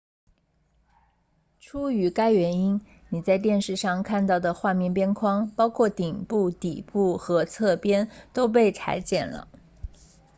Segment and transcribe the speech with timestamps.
[1.59, 9.47] 出于该原因你在电视上看到的画面边框包括顶部底部和侧边都被裁剪了